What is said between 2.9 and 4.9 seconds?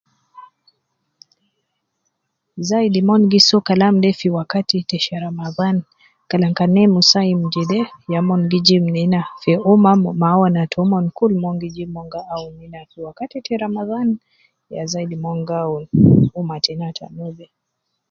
mon gi soo Kalam de fi wakati